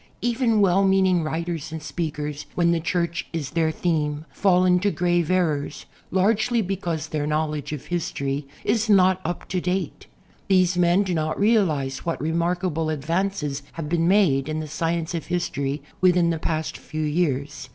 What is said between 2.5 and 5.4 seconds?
when the Church is their theme, fall into grave